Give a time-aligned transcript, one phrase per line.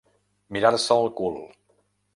[0.57, 1.39] Mirar-se el cul.